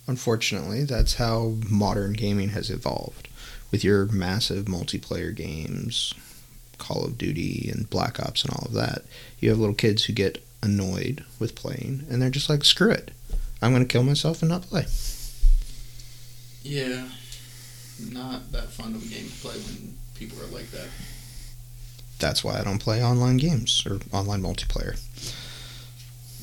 Unfortunately, 0.08 0.84
that's 0.84 1.16
how 1.16 1.56
modern 1.70 2.14
gaming 2.14 2.50
has 2.50 2.70
evolved. 2.70 3.30
With 3.74 3.84
your 3.84 4.06
massive 4.06 4.66
multiplayer 4.66 5.34
games, 5.34 6.14
Call 6.78 7.06
of 7.06 7.18
Duty 7.18 7.72
and 7.74 7.90
Black 7.90 8.20
Ops 8.20 8.44
and 8.44 8.54
all 8.54 8.68
of 8.68 8.74
that, 8.74 9.02
you 9.40 9.50
have 9.50 9.58
little 9.58 9.74
kids 9.74 10.04
who 10.04 10.14
get 10.14 10.46
annoyed 10.62 11.26
with 11.40 11.56
playing 11.56 12.06
and 12.08 12.22
they're 12.22 12.30
just 12.30 12.52
like, 12.52 12.64
screw 12.66 12.92
it. 12.92 13.10
I'm 13.64 13.72
going 13.74 13.82
to 13.82 13.92
kill 13.92 14.04
myself 14.04 14.44
and 14.44 14.52
not 14.52 14.62
play. 14.62 14.86
Yeah, 16.62 17.08
not 18.12 18.52
that 18.52 18.70
fun 18.70 18.94
of 18.94 19.04
a 19.04 19.08
game 19.08 19.28
to 19.28 19.36
play 19.42 19.56
when 19.56 19.98
people 20.14 20.40
are 20.40 20.56
like 20.56 20.70
that. 20.70 20.90
That's 22.20 22.44
why 22.44 22.60
I 22.60 22.64
don't 22.64 22.78
play 22.78 23.04
online 23.04 23.38
games 23.38 23.88
or 23.88 23.98
online 24.16 24.44
multiplayer. 24.44 25.00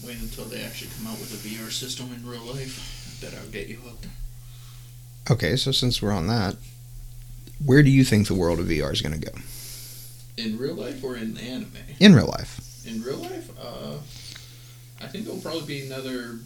Wait 0.04 0.18
until 0.18 0.46
they 0.46 0.62
actually 0.62 0.90
come 0.99 1.06
out 1.06 1.20
with 1.20 1.32
a 1.32 1.49
VR 1.49 1.70
system 1.70 2.12
in 2.12 2.28
real 2.28 2.42
life. 2.42 3.22
I 3.22 3.25
bet 3.25 3.38
I'll 3.38 3.50
get 3.50 3.68
you 3.68 3.76
hooked. 3.76 4.08
Okay, 5.30 5.54
so 5.54 5.70
since 5.70 6.02
we're 6.02 6.10
on 6.10 6.26
that, 6.26 6.56
where 7.64 7.82
do 7.82 7.90
you 7.90 8.04
think 8.04 8.26
the 8.26 8.34
world 8.34 8.58
of 8.58 8.66
VR 8.66 8.92
is 8.92 9.02
going 9.02 9.18
to 9.18 9.30
go? 9.30 9.38
In 10.36 10.58
real 10.58 10.74
life 10.74 11.04
or 11.04 11.16
in 11.16 11.36
anime? 11.36 11.72
In 11.98 12.14
real 12.14 12.26
life. 12.26 12.86
In 12.86 13.02
real 13.02 13.18
life, 13.18 13.50
uh, 13.60 13.98
I 15.02 15.06
think 15.06 15.26
it'll 15.26 15.40
probably 15.40 15.66
be 15.66 15.86
another 15.86 16.38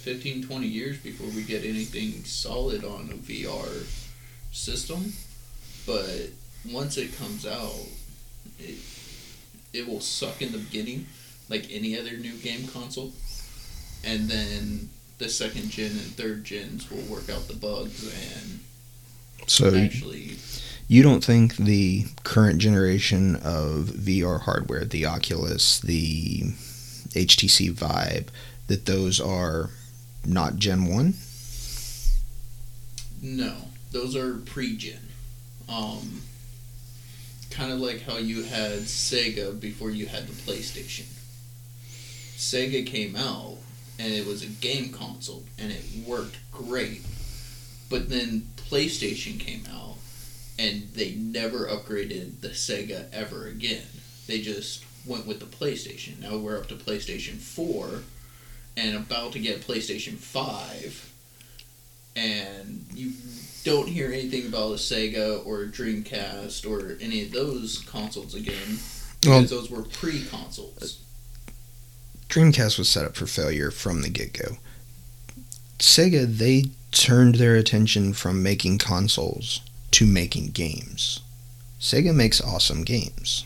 15, 0.00 0.44
20 0.44 0.66
years 0.66 0.98
before 0.98 1.26
we 1.28 1.42
get 1.42 1.64
anything 1.64 2.24
solid 2.24 2.84
on 2.84 3.10
a 3.12 3.14
VR 3.14 3.86
system. 4.52 5.12
But 5.86 6.30
once 6.70 6.96
it 6.96 7.16
comes 7.16 7.44
out, 7.44 7.74
it, 8.58 8.78
it 9.72 9.88
will 9.88 10.00
suck 10.00 10.40
in 10.40 10.52
the 10.52 10.58
beginning, 10.58 11.06
like 11.48 11.66
any 11.70 11.98
other 11.98 12.16
new 12.16 12.34
game 12.34 12.68
console. 12.68 13.12
And 14.04 14.28
then 14.28 14.90
the 15.18 15.28
second 15.28 15.70
gen 15.70 15.90
and 15.90 16.14
third 16.14 16.44
gens 16.44 16.88
will 16.90 17.02
work 17.02 17.28
out 17.28 17.48
the 17.48 17.56
bugs 17.56 18.04
and 18.04 18.60
So 19.48 19.74
actually. 19.74 20.36
you 20.86 21.02
don't 21.02 21.24
think 21.24 21.56
the 21.56 22.06
current 22.22 22.58
generation 22.58 23.36
of 23.36 23.86
VR 23.86 24.42
hardware, 24.42 24.84
the 24.84 25.06
Oculus, 25.06 25.80
the 25.80 26.42
HTC 27.10 27.72
Vive, 27.72 28.30
that 28.66 28.86
those 28.86 29.20
are 29.20 29.70
not 30.24 30.56
Gen 30.56 30.84
1? 30.86 31.14
No, 33.22 33.54
those 33.90 34.14
are 34.14 34.34
pre-gen. 34.36 35.00
Um, 35.68 36.22
kind 37.50 37.72
of 37.72 37.80
like 37.80 38.02
how 38.02 38.18
you 38.18 38.44
had 38.44 38.80
Sega 38.80 39.58
before 39.58 39.90
you 39.90 40.06
had 40.06 40.26
the 40.26 40.32
PlayStation. 40.32 41.06
Sega 42.36 42.86
came 42.86 43.16
out 43.16 43.56
and 43.98 44.12
it 44.12 44.26
was 44.26 44.42
a 44.42 44.46
game 44.46 44.92
console 44.92 45.42
and 45.58 45.72
it 45.72 45.82
worked 46.06 46.36
great. 46.52 47.02
But 47.88 48.08
then 48.10 48.48
PlayStation 48.56 49.40
came 49.40 49.64
out 49.70 49.96
and 50.58 50.88
they 50.94 51.12
never 51.12 51.66
upgraded 51.66 52.40
the 52.40 52.48
Sega 52.48 53.06
ever 53.12 53.46
again. 53.46 53.86
They 54.26 54.40
just 54.40 54.84
went 55.06 55.26
with 55.26 55.40
the 55.40 55.46
PlayStation. 55.46 56.20
Now 56.20 56.36
we're 56.36 56.58
up 56.58 56.66
to 56.68 56.74
PlayStation 56.74 57.36
4 57.38 58.02
and 58.76 58.96
about 58.96 59.32
to 59.32 59.38
get 59.38 59.66
PlayStation 59.66 60.16
5 60.16 61.12
and 62.16 62.84
you 62.92 63.12
don't 63.64 63.88
hear 63.88 64.12
anything 64.12 64.46
about 64.46 64.72
a 64.72 64.74
Sega 64.74 65.44
or 65.46 65.64
Dreamcast 65.66 66.68
or 66.68 66.98
any 67.00 67.22
of 67.22 67.32
those 67.32 67.78
consoles 67.86 68.34
again 68.34 68.78
Well- 69.24 69.42
because 69.42 69.50
those 69.50 69.70
were 69.70 69.82
pre-consoles. 69.82 70.98
Dreamcast 72.28 72.78
was 72.78 72.88
set 72.88 73.04
up 73.06 73.16
for 73.16 73.26
failure 73.26 73.70
from 73.70 74.02
the 74.02 74.08
get 74.10 74.32
go. 74.32 74.58
Sega, 75.78 76.26
they 76.26 76.66
turned 76.90 77.36
their 77.36 77.56
attention 77.56 78.12
from 78.12 78.42
making 78.42 78.78
consoles 78.78 79.60
to 79.92 80.06
making 80.06 80.48
games. 80.48 81.20
Sega 81.80 82.14
makes 82.14 82.40
awesome 82.40 82.82
games. 82.82 83.44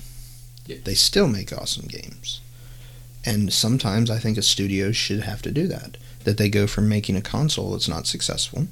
Yeah. 0.66 0.78
They 0.84 0.94
still 0.94 1.28
make 1.28 1.52
awesome 1.52 1.86
games. 1.86 2.40
And 3.24 3.52
sometimes 3.52 4.10
I 4.10 4.18
think 4.18 4.36
a 4.38 4.42
studio 4.42 4.92
should 4.92 5.20
have 5.20 5.42
to 5.42 5.50
do 5.50 5.66
that. 5.68 5.96
That 6.24 6.38
they 6.38 6.48
go 6.48 6.66
from 6.66 6.88
making 6.88 7.16
a 7.16 7.20
console 7.20 7.72
that's 7.72 7.88
not 7.88 8.06
successful 8.06 8.68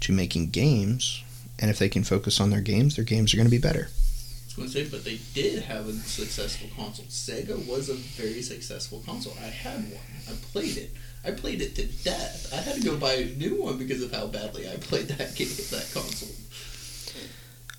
to 0.00 0.12
making 0.12 0.50
games, 0.50 1.22
and 1.58 1.70
if 1.70 1.78
they 1.78 1.88
can 1.88 2.04
focus 2.04 2.40
on 2.40 2.50
their 2.50 2.60
games, 2.60 2.96
their 2.96 3.04
games 3.04 3.32
are 3.32 3.36
going 3.36 3.46
to 3.46 3.50
be 3.50 3.58
better. 3.58 3.88
I 3.88 4.46
was 4.46 4.54
going 4.56 4.68
to 4.68 4.74
say, 4.74 4.88
but 4.90 5.04
they 5.04 5.20
did 5.34 5.62
have 5.64 5.86
a 5.86 5.92
successful 5.92 6.68
console. 6.76 7.04
Sega 7.06 7.66
was 7.66 7.88
a 7.88 7.94
very 7.94 8.42
successful 8.42 9.02
console. 9.06 9.34
I 9.40 9.46
had 9.48 9.76
one. 9.76 10.00
I 10.28 10.32
played 10.52 10.76
it. 10.76 10.90
I 11.24 11.32
played 11.32 11.60
it 11.60 11.74
to 11.76 11.84
death. 11.86 12.50
I 12.52 12.56
had 12.56 12.76
to 12.76 12.82
go 12.82 12.96
buy 12.96 13.12
a 13.14 13.26
new 13.36 13.62
one 13.62 13.76
because 13.78 14.02
of 14.02 14.12
how 14.12 14.26
badly 14.26 14.68
I 14.68 14.76
played 14.76 15.08
that 15.08 15.34
game, 15.36 15.48
that 15.48 15.90
console. 15.92 16.28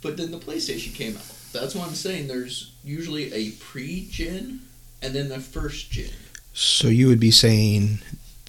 But 0.01 0.17
then 0.17 0.31
the 0.31 0.37
PlayStation 0.39 0.93
came 0.93 1.15
out. 1.17 1.23
That's 1.53 1.75
what 1.75 1.87
I'm 1.87 1.95
saying. 1.95 2.27
There's 2.27 2.71
usually 2.83 3.33
a 3.33 3.51
pre-gen 3.51 4.61
and 5.01 5.13
then 5.13 5.29
the 5.29 5.39
first 5.39 5.91
gen. 5.91 6.11
So 6.53 6.87
you 6.87 7.07
would 7.07 7.19
be 7.19 7.31
saying 7.31 7.99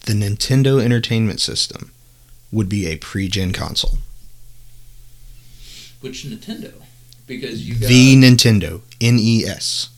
the 0.06 0.12
Nintendo 0.12 0.82
Entertainment 0.82 1.40
System 1.40 1.92
would 2.50 2.68
be 2.68 2.86
a 2.86 2.96
pre-gen 2.96 3.52
console. 3.52 3.98
Which 6.00 6.24
Nintendo? 6.24 6.72
Because 7.26 7.66
you 7.66 7.74
got 7.76 7.88
The 7.88 8.16
Nintendo 8.16 8.80
NES. 9.00 9.88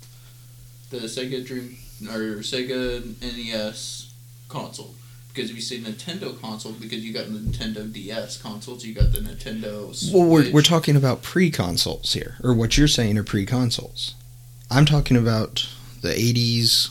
the 0.90 0.98
Sega 0.98 1.44
Dream 1.44 1.78
or 2.08 2.40
Sega 2.42 3.02
NES 3.22 4.12
console. 4.54 4.94
Because 5.32 5.50
if 5.50 5.56
you 5.56 5.62
say 5.62 5.78
Nintendo 5.78 6.40
console, 6.40 6.72
because 6.72 7.04
you 7.04 7.12
got 7.12 7.26
the 7.26 7.38
Nintendo 7.38 7.92
DS 7.92 8.40
consoles, 8.40 8.84
you 8.84 8.94
got 8.94 9.10
the 9.10 9.18
Nintendo. 9.18 9.92
Switch. 9.92 10.14
Well, 10.14 10.28
we're, 10.28 10.52
we're 10.52 10.62
talking 10.62 10.94
about 10.94 11.22
pre-consoles 11.22 12.12
here, 12.12 12.36
or 12.42 12.54
what 12.54 12.78
you're 12.78 12.86
saying 12.86 13.18
are 13.18 13.24
pre-consoles. 13.24 14.14
I'm 14.70 14.86
talking 14.86 15.16
about 15.16 15.68
the 16.02 16.10
80s 16.10 16.90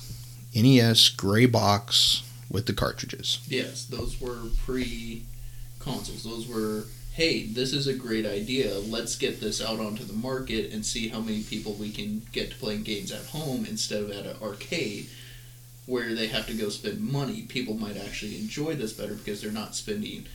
NES 0.53 1.07
gray 1.09 1.45
box 1.45 2.23
with 2.51 2.65
the 2.65 2.73
cartridges. 2.73 3.39
Yes, 3.47 3.85
those 3.85 4.19
were 4.19 4.39
pre 4.65 5.23
consoles. 5.79 6.23
Those 6.23 6.47
were, 6.47 6.83
hey, 7.13 7.45
this 7.45 7.71
is 7.71 7.87
a 7.87 7.93
great 7.93 8.25
idea. 8.25 8.77
Let's 8.77 9.15
get 9.15 9.39
this 9.39 9.61
out 9.61 9.79
onto 9.79 10.03
the 10.03 10.13
market 10.13 10.73
and 10.73 10.85
see 10.85 11.07
how 11.07 11.21
many 11.21 11.43
people 11.43 11.73
we 11.73 11.91
can 11.91 12.23
get 12.33 12.51
to 12.51 12.57
playing 12.57 12.83
games 12.83 13.11
at 13.11 13.25
home 13.27 13.65
instead 13.65 14.03
of 14.03 14.11
at 14.11 14.25
an 14.25 14.35
arcade 14.41 15.07
where 15.85 16.13
they 16.13 16.27
have 16.27 16.47
to 16.47 16.53
go 16.53 16.69
spend 16.69 17.01
money. 17.01 17.43
People 17.43 17.75
might 17.75 17.97
actually 17.97 18.37
enjoy 18.37 18.75
this 18.75 18.93
better 18.93 19.15
because 19.15 19.41
they're 19.41 19.51
not 19.51 19.75
spending 19.75 20.25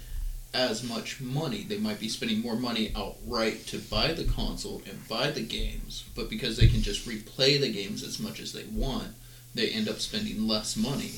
as 0.54 0.82
much 0.82 1.20
money. 1.20 1.62
They 1.62 1.78
might 1.78 2.00
be 2.00 2.08
spending 2.08 2.40
more 2.40 2.56
money 2.56 2.92
outright 2.96 3.66
to 3.68 3.78
buy 3.78 4.12
the 4.12 4.24
console 4.24 4.82
and 4.88 5.08
buy 5.08 5.30
the 5.30 5.42
games, 5.42 6.04
but 6.14 6.30
because 6.30 6.56
they 6.56 6.66
can 6.66 6.82
just 6.82 7.06
replay 7.06 7.60
the 7.60 7.72
games 7.72 8.02
as 8.02 8.18
much 8.18 8.40
as 8.40 8.52
they 8.52 8.64
want, 8.64 9.08
they 9.54 9.68
end 9.68 9.88
up 9.88 10.00
spending 10.00 10.46
less 10.46 10.76
money. 10.76 11.12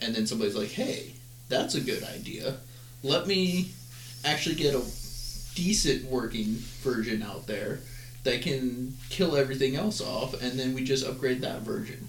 And 0.00 0.14
then 0.14 0.26
somebody's 0.26 0.56
like, 0.56 0.72
hey, 0.72 1.14
that's 1.48 1.74
a 1.74 1.80
good 1.80 2.02
idea. 2.02 2.56
Let 3.02 3.26
me 3.26 3.70
actually 4.24 4.56
get 4.56 4.74
a 4.74 4.82
decent 5.54 6.04
working 6.10 6.56
version 6.82 7.22
out 7.22 7.46
there 7.46 7.80
that 8.24 8.42
can 8.42 8.96
kill 9.10 9.36
everything 9.36 9.76
else 9.76 10.00
off, 10.00 10.40
and 10.42 10.58
then 10.58 10.74
we 10.74 10.82
just 10.82 11.06
upgrade 11.06 11.42
that 11.42 11.60
version. 11.60 12.08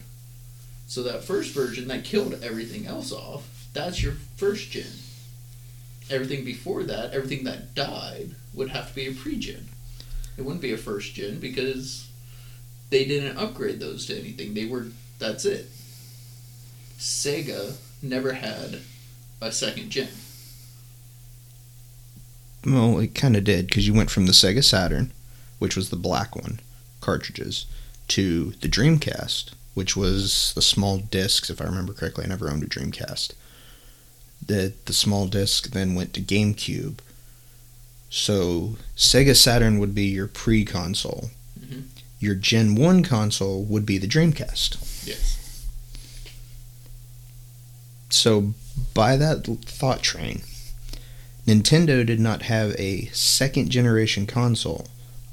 So 0.87 1.03
that 1.03 1.23
first 1.23 1.53
version 1.53 1.87
that 1.87 2.03
killed 2.03 2.39
everything 2.43 2.85
else 2.85 3.11
off, 3.11 3.67
that's 3.73 4.01
your 4.01 4.13
first 4.37 4.71
gen. 4.71 4.85
Everything 6.09 6.45
before 6.45 6.83
that, 6.83 7.13
everything 7.13 7.43
that 7.45 7.73
died, 7.73 8.35
would 8.53 8.69
have 8.69 8.89
to 8.89 8.95
be 8.95 9.07
a 9.07 9.13
pre-gen. 9.13 9.67
It 10.37 10.43
wouldn't 10.43 10.61
be 10.61 10.73
a 10.73 10.77
first 10.77 11.13
gen 11.15 11.39
because 11.39 12.09
they 12.89 13.05
didn't 13.05 13.37
upgrade 13.37 13.79
those 13.79 14.05
to 14.07 14.17
anything. 14.17 14.53
They 14.53 14.65
were 14.65 14.87
that's 15.17 15.45
it. 15.45 15.69
Sega 16.99 17.75
never 18.01 18.33
had 18.33 18.79
a 19.41 19.51
second 19.51 19.89
gen. 19.89 20.09
Well, 22.65 22.99
it 22.99 23.13
kind 23.13 23.35
of 23.35 23.43
did 23.43 23.67
because 23.67 23.87
you 23.87 23.93
went 23.93 24.09
from 24.09 24.25
the 24.25 24.31
Sega 24.31 24.63
Saturn, 24.63 25.11
which 25.59 25.75
was 25.75 25.89
the 25.89 25.95
black 25.95 26.35
one, 26.35 26.59
cartridges, 26.99 27.65
to 28.09 28.51
the 28.61 28.67
Dreamcast, 28.67 29.51
which 29.75 29.95
was 29.95 30.51
the 30.55 30.61
small 30.63 30.97
discs. 30.97 31.51
If 31.51 31.61
I 31.61 31.65
remember 31.65 31.93
correctly, 31.93 32.25
I 32.25 32.29
never 32.29 32.49
owned 32.49 32.63
a 32.63 32.67
Dreamcast. 32.67 33.33
The 34.43 34.73
the 34.85 34.93
small 34.93 35.27
disc 35.27 35.69
then 35.71 35.93
went 35.93 36.13
to 36.13 36.21
GameCube. 36.21 36.97
So 38.09 38.77
Sega 38.97 39.35
Saturn 39.35 39.77
would 39.79 39.93
be 39.93 40.05
your 40.05 40.27
pre-console. 40.27 41.29
Mhm. 41.59 41.83
Your 42.19 42.35
Gen 42.35 42.75
One 42.75 43.03
console 43.03 43.63
would 43.65 43.85
be 43.85 43.97
the 43.97 44.07
Dreamcast. 44.07 44.77
Yes. 45.05 45.37
So, 48.09 48.53
by 48.93 49.17
that 49.17 49.45
thought 49.65 50.01
train, 50.01 50.43
Nintendo 51.45 52.05
did 52.05 52.19
not 52.19 52.43
have 52.43 52.71
a 52.79 53.09
second 53.13 53.69
generation 53.69 54.25
console 54.25 54.87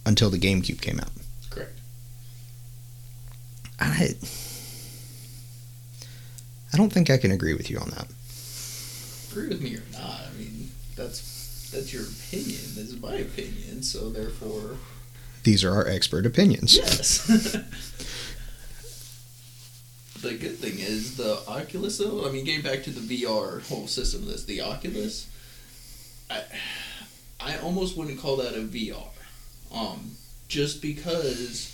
until 0.04 0.30
the 0.30 0.38
GameCube 0.38 0.80
came 0.80 0.99
out. 0.99 1.12
I 3.90 4.14
I 6.72 6.76
don't 6.76 6.92
think 6.92 7.10
I 7.10 7.18
can 7.18 7.30
agree 7.32 7.54
with 7.54 7.68
you 7.70 7.78
on 7.78 7.90
that. 7.90 8.06
agree 9.30 9.48
with 9.48 9.60
me 9.60 9.76
or 9.76 9.82
not. 9.92 10.20
I 10.28 10.32
mean, 10.38 10.70
that's 10.96 11.70
that's 11.72 11.92
your 11.92 12.02
opinion. 12.04 12.60
This 12.74 12.88
is 12.90 13.00
my 13.00 13.14
opinion. 13.16 13.82
So 13.82 14.08
therefore, 14.10 14.76
These 15.44 15.64
are 15.64 15.72
our 15.74 15.86
expert 15.86 16.24
opinions. 16.26 16.76
yes. 16.76 17.18
the 20.22 20.34
good 20.34 20.56
thing 20.58 20.78
is 20.78 21.16
the 21.16 21.40
Oculus, 21.48 21.98
though. 21.98 22.26
I 22.26 22.30
mean, 22.30 22.44
getting 22.44 22.62
back 22.62 22.82
to 22.84 22.90
the 22.90 23.00
VR 23.24 23.66
whole 23.68 23.86
system, 23.86 24.22
of 24.22 24.28
this 24.28 24.44
the 24.44 24.60
Oculus. 24.62 25.26
I 26.30 26.42
I 27.40 27.56
almost 27.58 27.96
wouldn't 27.96 28.20
call 28.20 28.36
that 28.36 28.54
a 28.54 28.60
VR, 28.60 29.08
um, 29.74 30.12
just 30.48 30.80
because. 30.80 31.70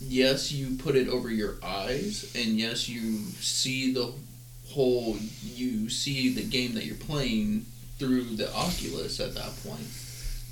Yes, 0.00 0.52
you 0.52 0.76
put 0.76 0.94
it 0.94 1.08
over 1.08 1.30
your 1.30 1.56
eyes, 1.62 2.32
and 2.36 2.58
yes, 2.58 2.88
you 2.88 3.18
see 3.40 3.92
the 3.92 4.12
whole. 4.68 5.16
You 5.42 5.88
see 5.90 6.32
the 6.32 6.44
game 6.44 6.74
that 6.74 6.84
you're 6.84 6.94
playing 6.96 7.66
through 7.98 8.36
the 8.36 8.52
Oculus 8.54 9.18
at 9.18 9.34
that 9.34 9.52
point, 9.64 9.88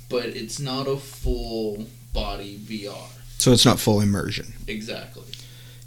but 0.09 0.25
it's 0.25 0.59
not 0.59 0.87
a 0.87 0.97
full 0.97 1.87
body 2.13 2.57
VR. 2.57 3.07
So 3.37 3.51
it's 3.51 3.65
not 3.65 3.79
full 3.79 4.01
immersion. 4.01 4.53
Exactly. 4.67 5.23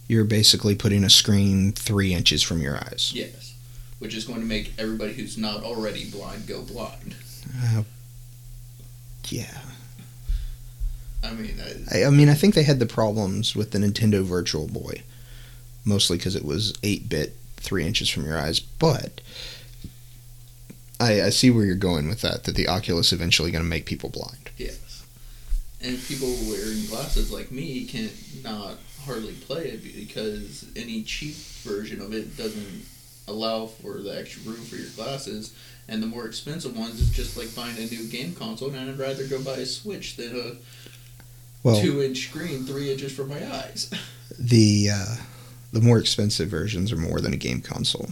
You're 0.09 0.25
basically 0.25 0.75
putting 0.75 1.05
a 1.05 1.11
screen 1.11 1.73
three 1.73 2.15
inches 2.15 2.43
from 2.43 2.61
your 2.61 2.77
eyes. 2.77 3.13
Yes. 3.15 3.55
Which 3.99 4.15
is 4.15 4.25
going 4.25 4.41
to 4.41 4.47
make 4.47 4.73
everybody 4.79 5.13
who's 5.13 5.37
not 5.37 5.63
already 5.63 6.11
blind 6.11 6.47
go 6.47 6.63
blind. 6.63 7.15
Uh, 7.63 7.83
yeah. 9.29 9.59
I 11.23 11.33
mean, 11.33 11.61
I, 11.93 12.05
I, 12.05 12.11
mean, 12.11 12.29
I 12.29 12.35
think 12.35 12.55
they 12.55 12.63
had 12.63 12.79
the 12.79 12.87
problems 12.87 13.55
with 13.55 13.73
the 13.73 13.79
Nintendo 13.79 14.23
Virtual 14.23 14.67
Boy, 14.67 15.03
mostly 15.85 16.17
because 16.17 16.35
it 16.35 16.45
was 16.45 16.73
8 16.83 17.09
bit, 17.09 17.37
three 17.57 17.85
inches 17.85 18.09
from 18.09 18.25
your 18.25 18.39
eyes. 18.39 18.61
But 18.61 19.21
I, 20.99 21.23
I 21.23 21.31
see 21.31 21.51
where 21.51 21.65
you're 21.65 21.75
going 21.75 22.09
with 22.09 22.21
that, 22.23 22.45
that 22.45 22.55
the 22.55 22.69
Oculus 22.69 23.13
eventually 23.13 23.51
going 23.51 23.65
to 23.65 23.69
make 23.69 23.87
people 23.87 24.11
blind. 24.11 24.51
yes. 24.57 25.05
And 25.83 25.99
people 26.05 26.29
wearing 26.47 26.85
glasses 26.87 27.33
like 27.33 27.51
me 27.51 27.87
can 27.87 28.11
not 28.43 28.75
hardly 29.07 29.33
play 29.33 29.69
it 29.69 29.83
because 29.83 30.67
any 30.77 31.03
cheap 31.05 31.35
version 31.63 32.03
of 32.03 32.13
it 32.13 32.37
doesn't 32.37 32.85
allow 33.27 33.67
for 33.67 33.99
the 34.03 34.19
extra 34.19 34.43
room 34.51 34.61
for 34.63 34.77
your 34.77 34.91
glasses. 34.95 35.55
And 35.89 36.03
the 36.03 36.07
more 36.07 36.27
expensive 36.27 36.77
ones 36.77 37.01
is 37.01 37.11
just 37.11 37.37
like 37.37 37.55
buying 37.55 37.77
a 37.79 37.87
new 37.87 38.07
game 38.09 38.35
console, 38.35 38.71
and 38.71 38.91
I'd 38.91 38.99
rather 38.99 39.27
go 39.27 39.43
buy 39.43 39.57
a 39.57 39.67
Switch 39.67 40.17
than 40.17 40.37
a 40.37 40.53
Well, 41.63 41.81
two 41.81 42.03
inch 42.03 42.29
screen 42.29 42.65
three 42.65 42.91
inches 42.91 43.13
from 43.13 43.29
my 43.29 43.45
eyes. 43.55 43.91
the 44.39 44.91
uh, 44.93 45.17
the 45.73 45.81
more 45.81 45.99
expensive 45.99 46.49
versions 46.49 46.93
are 46.93 46.97
more 46.97 47.21
than 47.21 47.35
a 47.35 47.39
game 47.39 47.61
console. 47.61 48.11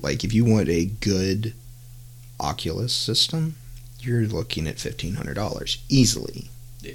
Like 0.00 0.24
if 0.24 0.32
you 0.32 0.44
want 0.44 0.68
a 0.68 0.86
good 0.86 1.54
Oculus 2.40 2.92
system, 2.92 3.54
you're 4.00 4.26
looking 4.26 4.66
at 4.66 4.78
fifteen 4.80 5.14
hundred 5.14 5.34
dollars 5.34 5.82
easily. 5.88 6.48
Yeah. 6.80 6.94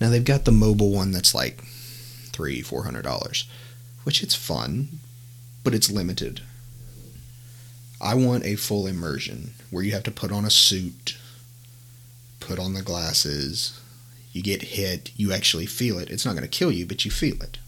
Now 0.00 0.10
they've 0.10 0.24
got 0.24 0.44
the 0.44 0.52
mobile 0.52 0.90
one 0.90 1.12
that's 1.12 1.34
like 1.34 1.62
three, 2.32 2.60
four 2.60 2.84
hundred 2.84 3.02
dollars, 3.02 3.48
which 4.02 4.22
it's 4.22 4.34
fun, 4.34 4.98
but 5.62 5.74
it's 5.74 5.90
limited. 5.90 6.42
I 8.00 8.14
want 8.14 8.44
a 8.44 8.56
full 8.56 8.86
immersion 8.86 9.54
where 9.70 9.82
you 9.82 9.92
have 9.92 10.02
to 10.02 10.10
put 10.10 10.32
on 10.32 10.44
a 10.44 10.50
suit, 10.50 11.16
put 12.40 12.58
on 12.58 12.74
the 12.74 12.82
glasses, 12.82 13.80
you 14.34 14.42
get 14.42 14.62
hit, 14.62 15.10
you 15.16 15.32
actually 15.32 15.66
feel 15.66 15.98
it. 15.98 16.10
It's 16.10 16.24
not 16.26 16.32
going 16.32 16.42
to 16.42 16.48
kill 16.48 16.72
you, 16.72 16.84
but 16.86 17.04
you 17.04 17.10
feel 17.10 17.40
it. 17.42 17.58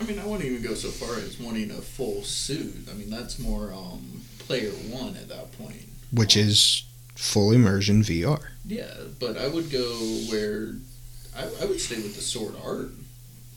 I 0.00 0.04
mean, 0.04 0.18
I 0.18 0.26
wouldn't 0.26 0.44
even 0.48 0.62
go 0.62 0.74
so 0.74 0.88
far 0.90 1.16
as 1.16 1.40
wanting 1.40 1.70
a 1.70 1.80
full 1.80 2.22
suit. 2.22 2.88
I 2.90 2.94
mean, 2.94 3.08
that's 3.10 3.38
more 3.38 3.72
um, 3.72 4.20
player 4.38 4.70
one 4.70 5.16
at 5.16 5.28
that 5.28 5.52
point. 5.58 5.88
which 6.12 6.36
Um, 6.36 6.42
is 6.44 6.84
full 7.14 7.50
immersion 7.52 8.02
VR. 8.02 8.42
yeah, 8.66 8.92
but 9.18 9.38
I 9.38 9.48
would 9.48 9.70
go 9.70 9.82
where 10.30 10.74
I, 11.34 11.44
I 11.62 11.64
would 11.64 11.80
stay 11.80 11.96
with 11.96 12.14
the 12.14 12.20
sword 12.20 12.54
art 12.62 12.90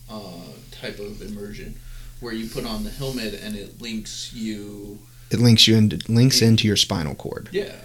uh, 0.10 0.54
type 0.72 1.00
of 1.00 1.22
immersion, 1.22 1.76
where 2.22 2.34
you 2.34 2.48
put 2.50 2.66
on 2.66 2.86
the 2.86 2.90
helmet 2.90 3.34
and 3.44 3.56
it 3.58 3.82
links 3.82 4.32
you. 4.34 5.00
It 5.32 5.40
links 5.40 5.68
you 5.68 5.76
into 5.76 6.00
links 6.12 6.42
into 6.42 6.66
your 6.68 6.78
spinal 6.78 7.16
cord. 7.16 7.50
Yeah, 7.52 7.76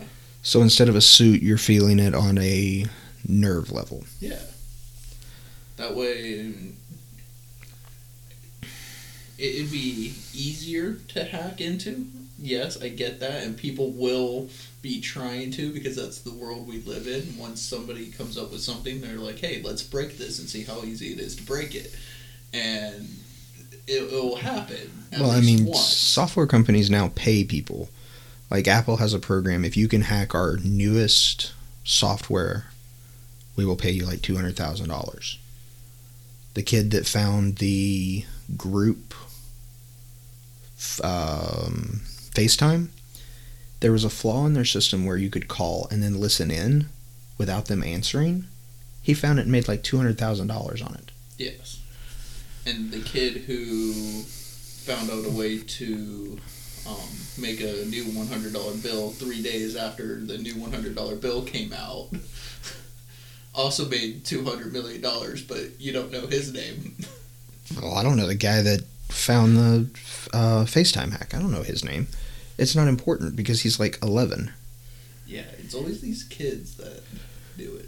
So 0.42 0.62
instead 0.62 0.88
of 0.88 0.94
a 0.96 1.00
suit, 1.00 1.42
you're 1.42 1.58
feeling 1.58 1.98
it 1.98 2.14
on 2.14 2.38
a 2.38 2.86
nerve 3.26 3.70
level. 3.70 4.04
yeah. 4.20 4.40
That 5.76 5.96
way, 5.96 6.54
it, 9.38 9.54
it'd 9.56 9.72
be 9.72 10.14
easier 10.32 10.94
to 11.08 11.24
hack 11.24 11.60
into. 11.60 12.06
Yes, 12.38 12.80
I 12.80 12.88
get 12.88 13.20
that, 13.20 13.42
and 13.42 13.56
people 13.56 13.90
will 13.90 14.48
be 14.82 15.00
trying 15.00 15.50
to 15.52 15.72
because 15.72 15.96
that's 15.96 16.20
the 16.20 16.32
world 16.32 16.68
we 16.68 16.80
live 16.82 17.06
in. 17.08 17.36
Once 17.38 17.60
somebody 17.60 18.10
comes 18.10 18.36
up 18.38 18.52
with 18.52 18.60
something, 18.60 19.00
they're 19.00 19.16
like, 19.16 19.38
"Hey, 19.38 19.62
let's 19.62 19.82
break 19.82 20.18
this 20.18 20.38
and 20.38 20.48
see 20.48 20.62
how 20.62 20.82
easy 20.84 21.12
it 21.12 21.18
is 21.18 21.36
to 21.36 21.42
break 21.42 21.74
it," 21.74 21.94
and 22.52 23.08
it, 23.86 24.02
it 24.02 24.12
will 24.12 24.36
happen. 24.36 25.06
well, 25.12 25.30
I 25.30 25.40
mean, 25.40 25.66
once. 25.66 25.80
software 25.80 26.46
companies 26.46 26.90
now 26.90 27.10
pay 27.14 27.44
people. 27.44 27.88
Like 28.50 28.68
Apple 28.68 28.98
has 28.98 29.14
a 29.14 29.18
program. 29.18 29.64
If 29.64 29.76
you 29.76 29.88
can 29.88 30.02
hack 30.02 30.34
our 30.34 30.58
newest 30.58 31.52
software, 31.82 32.66
we 33.56 33.64
will 33.64 33.76
pay 33.76 33.90
you 33.90 34.04
like 34.06 34.22
two 34.22 34.36
hundred 34.36 34.56
thousand 34.56 34.88
dollars. 34.88 35.38
The 36.54 36.62
kid 36.62 36.90
that 36.92 37.06
found 37.06 37.56
the 37.56 38.24
group 38.56 39.14
um, 41.02 42.02
FaceTime, 42.34 42.88
there 43.80 43.92
was 43.92 44.04
a 44.04 44.10
flaw 44.10 44.46
in 44.46 44.54
their 44.54 44.64
system 44.64 45.04
where 45.04 45.16
you 45.16 45.30
could 45.30 45.48
call 45.48 45.88
and 45.90 46.02
then 46.02 46.20
listen 46.20 46.50
in 46.50 46.86
without 47.38 47.66
them 47.66 47.82
answering. 47.82 48.44
He 49.02 49.14
found 49.14 49.38
it 49.38 49.42
and 49.42 49.52
made 49.52 49.68
like 49.68 49.82
two 49.82 49.96
hundred 49.96 50.18
thousand 50.18 50.48
dollars 50.48 50.82
on 50.82 50.94
it. 50.94 51.10
Yes. 51.38 51.80
And 52.66 52.90
the 52.90 53.00
kid 53.00 53.42
who 53.42 53.92
found 54.22 55.10
out 55.10 55.26
a 55.26 55.30
way 55.30 55.58
to 55.58 56.38
um, 56.86 57.08
make 57.38 57.60
a 57.60 57.84
new 57.86 58.04
$100 58.04 58.82
bill 58.82 59.10
three 59.10 59.42
days 59.42 59.76
after 59.76 60.20
the 60.20 60.38
new 60.38 60.54
$100 60.54 61.20
bill 61.20 61.42
came 61.42 61.72
out 61.72 62.08
also 63.54 63.88
made 63.88 64.24
$200 64.24 64.72
million, 64.72 65.00
but 65.48 65.80
you 65.80 65.92
don't 65.92 66.10
know 66.12 66.26
his 66.26 66.52
name. 66.52 66.96
Well, 67.80 67.94
I 67.94 68.02
don't 68.02 68.16
know 68.16 68.26
the 68.26 68.34
guy 68.34 68.60
that 68.62 68.84
found 69.08 69.56
the 69.56 69.88
uh, 70.32 70.64
FaceTime 70.64 71.12
hack. 71.12 71.34
I 71.34 71.38
don't 71.38 71.52
know 71.52 71.62
his 71.62 71.84
name. 71.84 72.08
It's 72.58 72.76
not 72.76 72.88
important 72.88 73.36
because 73.36 73.62
he's 73.62 73.80
like 73.80 73.98
11. 74.02 74.52
yeah, 75.26 75.44
it's 75.58 75.74
always 75.74 76.00
these 76.00 76.22
kids 76.24 76.76
that 76.76 77.02
do 77.56 77.74
it. 77.76 77.86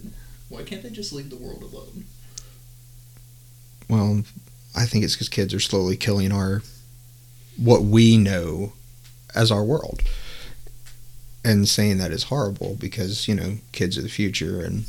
Why 0.49 0.63
can't 0.63 0.83
they 0.83 0.91
just 0.91 1.13
leave 1.13 1.31
the 1.31 1.37
world 1.37 1.63
alone? 1.63 2.05
Well, 3.89 4.23
I 4.75 4.87
think 4.87 5.05
it's 5.05 5.15
because 5.15 5.29
kids 5.29 5.53
are 5.55 5.61
slowly 5.61 5.97
killing 5.97 6.33
our 6.33 6.63
what 7.57 7.83
we 7.83 8.17
know 8.17 8.73
as 9.35 9.51
our 9.51 9.65
world. 9.65 10.03
And 11.45 11.69
saying 11.69 11.99
that 11.99 12.11
is 12.11 12.25
horrible 12.25 12.77
because, 12.81 13.29
you 13.29 13.35
know, 13.35 13.59
kids 13.73 13.97
are 13.97 14.03
the 14.03 14.09
future 14.09 14.61
and 14.65 14.85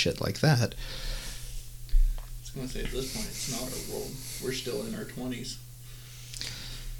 shit 0.00 0.20
like 0.20 0.40
that. 0.40 0.74
I 2.16 2.22
was 2.42 2.50
going 2.54 2.66
to 2.66 2.72
say 2.72 2.84
at 2.84 2.90
this 2.90 3.14
point, 3.14 3.26
it's 3.28 3.50
not 3.52 3.62
our 3.62 3.94
world. 3.94 4.10
We're 4.42 4.52
still 4.52 4.84
in 4.86 4.94
our 4.94 5.04
20s. 5.04 5.56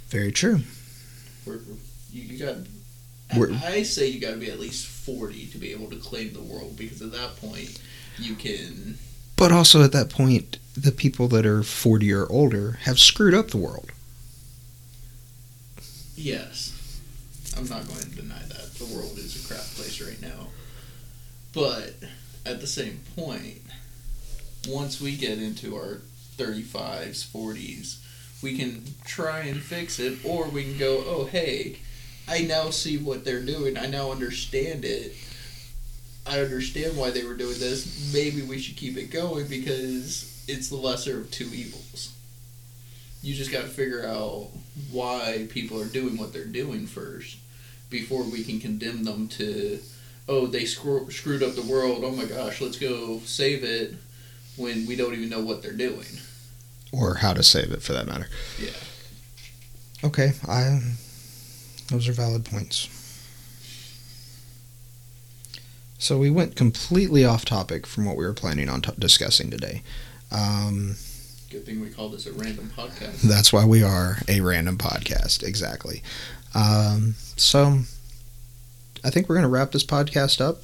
Very 0.08 0.30
true. 0.32 0.60
We're, 1.46 1.60
you, 2.12 2.22
you 2.22 2.38
got. 2.44 2.56
We're- 3.36 3.56
I, 3.64 3.82
say 3.84 4.08
you 4.08 4.20
got 4.20 4.32
to 4.32 4.36
be 4.36 4.50
at 4.50 4.58
least 4.58 4.86
forty 4.86 5.46
to 5.46 5.58
be 5.58 5.70
able 5.72 5.88
to 5.90 5.96
claim 5.96 6.32
the 6.32 6.40
world 6.42 6.76
because 6.76 7.00
at 7.00 7.12
that 7.12 7.36
point 7.40 7.80
you 8.18 8.34
can. 8.34 8.98
But 9.36 9.52
also 9.52 9.82
at 9.84 9.92
that 9.92 10.10
point, 10.10 10.58
the 10.76 10.90
people 10.92 11.28
that 11.28 11.46
are 11.46 11.62
40 11.62 12.12
or 12.12 12.26
older 12.30 12.72
have 12.82 12.98
screwed 12.98 13.32
up 13.34 13.48
the 13.48 13.56
world. 13.56 13.92
Yes, 16.16 17.00
I'm 17.56 17.68
not 17.68 17.86
going 17.88 18.00
to 18.00 18.10
deny 18.10 18.42
that 18.48 18.74
the 18.74 18.84
world 18.94 19.16
is 19.16 19.42
a 19.42 19.48
crap 19.48 19.64
place 19.76 20.00
right 20.02 20.20
now, 20.20 20.48
but 21.54 21.94
at 22.46 22.61
the 22.61 22.66
same 22.66 23.00
point, 23.16 23.62
once 24.68 25.00
we 25.00 25.16
get 25.16 25.38
into 25.40 25.76
our 25.76 26.00
35s, 26.37 27.26
40s, 27.26 27.98
we 28.42 28.57
can 28.57 28.85
try 29.05 29.40
and 29.40 29.61
fix 29.61 29.98
it, 29.98 30.24
or 30.24 30.48
we 30.48 30.64
can 30.64 30.79
go, 30.79 31.05
oh 31.07 31.24
hey, 31.26 31.79
I 32.29 32.42
now 32.42 32.70
see 32.70 32.96
what 32.96 33.24
they're 33.24 33.44
doing. 33.44 33.76
I 33.76 33.87
now 33.87 34.11
understand 34.11 34.85
it. 34.85 35.14
I 36.26 36.40
understand 36.40 36.96
why 36.96 37.11
they 37.11 37.24
were 37.24 37.35
doing 37.35 37.59
this. 37.59 38.12
Maybe 38.12 38.42
we 38.42 38.59
should 38.59 38.76
keep 38.76 38.96
it 38.96 39.11
going 39.11 39.48
because 39.48 40.44
it's 40.46 40.68
the 40.68 40.76
lesser 40.76 41.20
of 41.20 41.31
two 41.31 41.48
evils. 41.53 42.14
You 43.22 43.35
just 43.35 43.53
got 43.53 43.62
to 43.62 43.68
figure 43.68 44.07
out 44.07 44.48
why 44.90 45.48
people 45.50 45.81
are 45.81 45.87
doing 45.87 46.16
what 46.16 46.33
they're 46.33 46.44
doing 46.44 46.87
first 46.87 47.38
before 47.90 48.22
we 48.22 48.44
can 48.44 48.61
condemn 48.61 49.05
them 49.05 49.29
to, 49.29 49.81
oh, 50.30 50.46
they 50.46 50.64
screw- 50.64 51.10
screwed 51.10 51.42
up 51.42 51.54
the 51.56 51.62
world. 51.62 52.02
Oh 52.04 52.12
my 52.12 52.24
gosh, 52.24 52.60
let's 52.60 52.78
go 52.78 53.18
save 53.24 53.64
it 53.64 53.94
when 54.56 54.86
we 54.86 54.96
don't 54.96 55.12
even 55.12 55.28
know 55.28 55.40
what 55.40 55.60
they're 55.62 55.72
doing. 55.72 56.06
Or 56.92 57.16
how 57.16 57.34
to 57.34 57.42
save 57.42 57.72
it 57.72 57.82
for 57.82 57.92
that 57.92 58.06
matter. 58.06 58.28
Yeah. 58.58 58.70
Okay, 60.02 60.32
I. 60.48 60.80
Those 61.88 62.08
are 62.08 62.12
valid 62.12 62.44
points. 62.44 62.88
So 65.98 66.16
we 66.16 66.30
went 66.30 66.56
completely 66.56 67.24
off 67.24 67.44
topic 67.44 67.86
from 67.86 68.06
what 68.06 68.16
we 68.16 68.24
were 68.24 68.32
planning 68.32 68.68
on 68.68 68.80
t- 68.80 68.92
discussing 68.98 69.50
today. 69.50 69.82
Um, 70.32 70.96
Good 71.50 71.66
thing 71.66 71.80
we 71.80 71.90
call 71.90 72.08
this 72.08 72.26
a 72.26 72.32
random 72.32 72.70
podcast. 72.76 73.22
that's 73.22 73.52
why 73.52 73.64
we 73.66 73.82
are 73.82 74.18
a 74.28 74.40
random 74.40 74.78
podcast. 74.78 75.42
Exactly. 75.42 76.02
Um, 76.54 77.16
so 77.36 77.80
I 79.02 79.10
think 79.10 79.28
we're 79.28 79.36
going 79.36 79.44
to 79.44 79.48
wrap 79.48 79.72
this 79.72 79.84
podcast 79.84 80.40
up, 80.40 80.58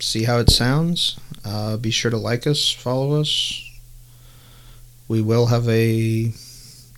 see 0.00 0.24
how 0.24 0.38
it 0.38 0.50
sounds. 0.50 1.18
Uh, 1.44 1.76
be 1.76 1.90
sure 1.90 2.10
to 2.10 2.16
like 2.16 2.46
us, 2.46 2.70
follow 2.70 3.20
us. 3.20 3.68
We 5.08 5.20
will 5.20 5.46
have 5.46 5.68
a 5.68 6.32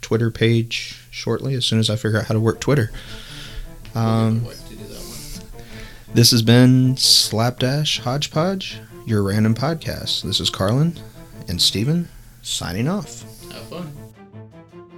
Twitter 0.03 0.31
page 0.31 1.01
shortly 1.11 1.55
as 1.55 1.65
soon 1.65 1.79
as 1.79 1.89
I 1.89 1.97
figure 1.97 2.19
out 2.19 2.27
how 2.27 2.35
to 2.35 2.41
work 2.41 2.61
Twitter. 2.61 2.91
Um, 3.95 4.47
this 6.13 6.31
has 6.31 6.43
been 6.43 6.97
Slapdash 6.97 8.01
Hodgepodge, 8.01 8.81
your 9.07 9.23
random 9.23 9.55
podcast. 9.55 10.23
This 10.23 10.41
is 10.41 10.51
Carlin 10.51 10.99
and 11.49 11.61
Steven 11.61 12.09
signing 12.43 12.87
off. 12.87 13.25